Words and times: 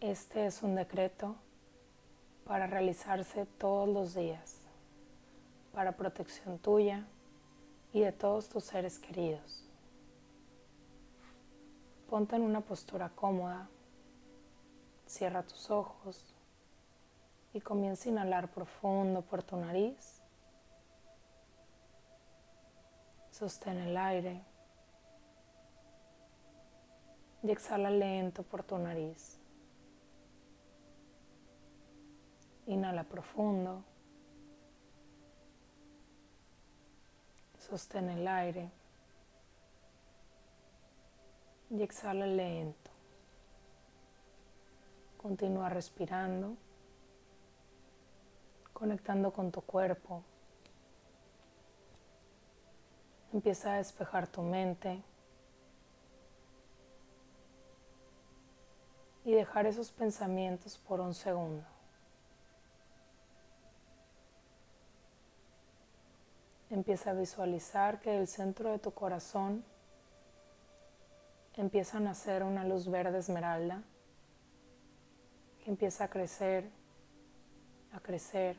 Este 0.00 0.46
es 0.46 0.62
un 0.62 0.76
decreto 0.76 1.36
para 2.46 2.66
realizarse 2.66 3.44
todos 3.44 3.86
los 3.86 4.14
días, 4.14 4.56
para 5.74 5.92
protección 5.92 6.58
tuya 6.58 7.06
y 7.92 8.00
de 8.00 8.10
todos 8.10 8.48
tus 8.48 8.64
seres 8.64 8.98
queridos. 8.98 9.62
Ponte 12.08 12.34
en 12.34 12.42
una 12.42 12.62
postura 12.62 13.10
cómoda, 13.10 13.68
cierra 15.04 15.42
tus 15.42 15.70
ojos 15.70 16.34
y 17.52 17.60
comienza 17.60 18.08
a 18.08 18.12
inhalar 18.12 18.48
profundo 18.50 19.20
por 19.20 19.42
tu 19.42 19.58
nariz. 19.58 20.22
Sostén 23.30 23.76
el 23.76 23.98
aire 23.98 24.40
y 27.42 27.50
exhala 27.50 27.90
lento 27.90 28.42
por 28.42 28.62
tu 28.62 28.78
nariz. 28.78 29.39
Inhala 32.70 33.02
profundo. 33.02 33.82
Sostén 37.58 38.08
el 38.10 38.28
aire. 38.28 38.70
Y 41.70 41.82
exhala 41.82 42.26
lento. 42.26 42.90
Continúa 45.18 45.68
respirando, 45.68 46.56
conectando 48.72 49.32
con 49.32 49.50
tu 49.50 49.62
cuerpo. 49.62 50.22
Empieza 53.32 53.74
a 53.74 53.76
despejar 53.78 54.28
tu 54.28 54.42
mente 54.42 55.02
y 59.24 59.32
dejar 59.32 59.66
esos 59.66 59.90
pensamientos 59.90 60.78
por 60.78 61.00
un 61.00 61.14
segundo. 61.14 61.79
Empieza 66.70 67.10
a 67.10 67.14
visualizar 67.14 68.00
que 68.00 68.10
del 68.10 68.28
centro 68.28 68.70
de 68.70 68.78
tu 68.78 68.92
corazón 68.92 69.64
empieza 71.54 71.98
a 71.98 72.00
nacer 72.00 72.42
una 72.42 72.64
luz 72.64 72.88
verde 72.88 73.18
esmeralda 73.18 73.82
que 75.62 75.70
empieza 75.70 76.04
a 76.04 76.08
crecer, 76.08 76.70
a 77.92 78.00
crecer 78.00 78.56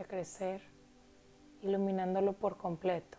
a 0.00 0.04
crecer, 0.04 0.60
iluminándolo 1.62 2.32
por 2.32 2.56
completo. 2.56 3.18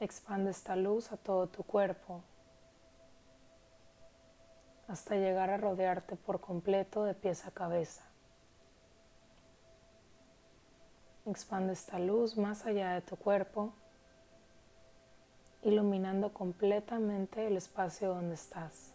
Expande 0.00 0.50
esta 0.50 0.76
luz 0.76 1.12
a 1.12 1.16
todo 1.16 1.48
tu 1.48 1.62
cuerpo 1.64 2.22
hasta 4.86 5.16
llegar 5.16 5.50
a 5.50 5.56
rodearte 5.56 6.16
por 6.16 6.40
completo 6.40 7.04
de 7.04 7.14
pies 7.14 7.44
a 7.46 7.50
cabeza. 7.50 8.04
Expande 11.28 11.74
esta 11.74 11.98
luz 11.98 12.38
más 12.38 12.64
allá 12.64 12.94
de 12.94 13.02
tu 13.02 13.16
cuerpo, 13.16 13.74
iluminando 15.62 16.32
completamente 16.32 17.46
el 17.46 17.58
espacio 17.58 18.14
donde 18.14 18.34
estás. 18.34 18.94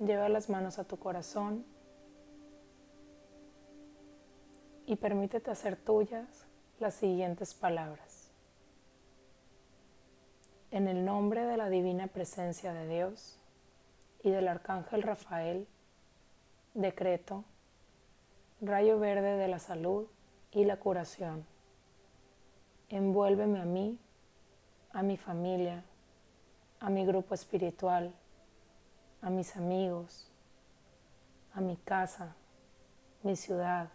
Lleva 0.00 0.28
las 0.28 0.50
manos 0.50 0.80
a 0.80 0.84
tu 0.84 0.98
corazón 0.98 1.64
y 4.86 4.96
permítete 4.96 5.52
hacer 5.52 5.76
tuyas 5.76 6.46
las 6.80 6.94
siguientes 6.94 7.54
palabras. 7.54 8.28
En 10.72 10.88
el 10.88 11.04
nombre 11.04 11.44
de 11.44 11.56
la 11.56 11.68
divina 11.68 12.08
presencia 12.08 12.72
de 12.72 12.88
Dios, 12.88 13.38
y 14.24 14.30
del 14.30 14.48
Arcángel 14.48 15.02
Rafael, 15.02 15.68
decreto, 16.72 17.44
rayo 18.62 18.98
verde 18.98 19.36
de 19.36 19.48
la 19.48 19.58
salud 19.58 20.06
y 20.50 20.64
la 20.64 20.78
curación. 20.78 21.44
Envuélveme 22.88 23.60
a 23.60 23.66
mí, 23.66 23.98
a 24.92 25.02
mi 25.02 25.18
familia, 25.18 25.84
a 26.80 26.88
mi 26.88 27.04
grupo 27.04 27.34
espiritual, 27.34 28.14
a 29.20 29.28
mis 29.28 29.56
amigos, 29.56 30.30
a 31.52 31.60
mi 31.60 31.76
casa, 31.76 32.34
mi 33.22 33.36
ciudad, 33.36 33.90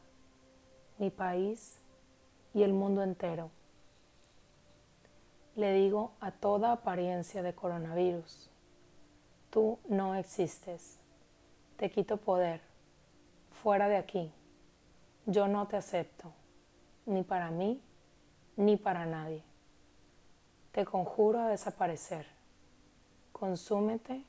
mi 1.00 1.10
país 1.10 1.82
y 2.54 2.62
el 2.62 2.74
mundo 2.74 3.02
entero. 3.02 3.50
Le 5.56 5.74
digo 5.74 6.12
a 6.20 6.32
toda 6.32 6.72
apariencia 6.72 7.42
de 7.42 7.56
coronavirus, 7.56 8.52
Tú 9.50 9.80
no 9.88 10.14
existes. 10.14 11.00
Te 11.78 11.90
quito 11.90 12.18
poder. 12.18 12.62
Fuera 13.64 13.90
de 13.90 13.98
aquí. 13.98 14.32
Yo 15.26 15.48
no 15.48 15.68
te 15.68 15.78
acepto. 15.78 16.32
Ni 17.06 17.24
para 17.24 17.50
mí, 17.50 17.82
ni 18.58 18.78
para 18.78 19.06
nadie. 19.06 19.44
Te 20.72 20.86
conjuro 20.86 21.40
a 21.40 21.48
desaparecer. 21.48 22.28
Consúmete 23.32 24.24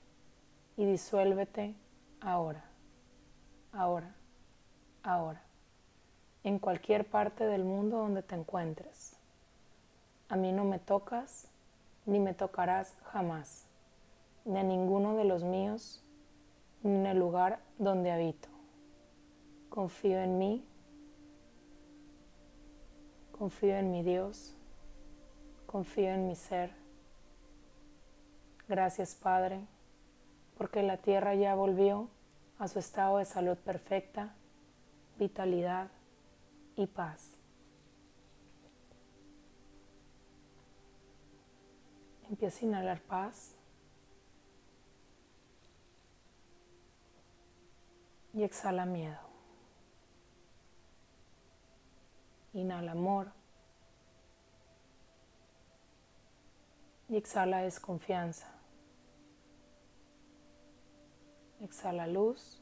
y 0.78 0.86
disuélvete 0.86 1.74
ahora. 2.22 2.64
Ahora. 3.72 4.14
Ahora. 5.02 5.42
En 6.44 6.58
cualquier 6.58 7.04
parte 7.04 7.44
del 7.44 7.64
mundo 7.64 7.98
donde 7.98 8.22
te 8.22 8.36
encuentres. 8.36 9.16
A 10.30 10.36
mí 10.36 10.52
no 10.52 10.64
me 10.64 10.78
tocas 10.78 11.46
ni 12.06 12.18
me 12.18 12.32
tocarás 12.32 12.94
jamás 13.12 13.69
ni 14.44 14.58
a 14.58 14.62
ninguno 14.62 15.16
de 15.16 15.24
los 15.24 15.44
míos, 15.44 16.02
ni 16.82 16.94
en 16.94 17.06
el 17.06 17.18
lugar 17.18 17.60
donde 17.78 18.10
habito. 18.10 18.48
Confío 19.68 20.18
en 20.18 20.38
mí, 20.38 20.64
confío 23.32 23.76
en 23.76 23.90
mi 23.90 24.02
Dios, 24.02 24.54
confío 25.66 26.10
en 26.10 26.26
mi 26.26 26.36
ser. 26.36 26.72
Gracias 28.68 29.14
Padre, 29.14 29.60
porque 30.56 30.82
la 30.82 30.98
tierra 30.98 31.34
ya 31.34 31.54
volvió 31.54 32.08
a 32.58 32.68
su 32.68 32.78
estado 32.78 33.18
de 33.18 33.24
salud 33.24 33.56
perfecta, 33.56 34.34
vitalidad 35.18 35.88
y 36.76 36.86
paz. 36.86 37.30
Empieza 42.28 42.64
a 42.64 42.68
inhalar 42.68 43.00
paz. 43.00 43.56
Y 48.32 48.42
exhala 48.42 48.86
miedo. 48.86 49.18
Inhala 52.52 52.92
amor 52.92 53.32
y 57.08 57.16
exhala 57.16 57.58
desconfianza. 57.58 58.46
Exhala 61.60 62.06
luz. 62.06 62.60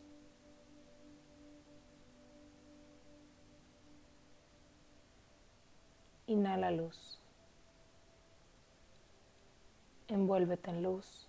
Inhala 6.27 6.71
luz. 6.71 7.19
Envuélvete 10.09 10.71
en 10.71 10.83
luz 10.83 11.29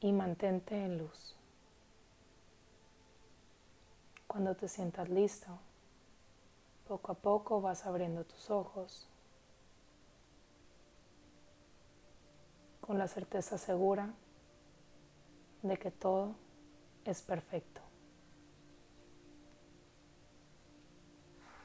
y 0.00 0.12
mantente 0.12 0.76
en 0.76 0.98
luz. 0.98 1.36
Cuando 4.34 4.56
te 4.56 4.66
sientas 4.66 5.08
listo, 5.10 5.46
poco 6.88 7.12
a 7.12 7.14
poco 7.14 7.60
vas 7.60 7.86
abriendo 7.86 8.24
tus 8.24 8.50
ojos 8.50 9.06
con 12.80 12.98
la 12.98 13.06
certeza 13.06 13.58
segura 13.58 14.12
de 15.62 15.76
que 15.76 15.92
todo 15.92 16.34
es 17.04 17.22
perfecto. 17.22 17.80